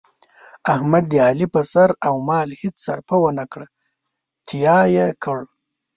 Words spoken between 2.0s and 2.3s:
او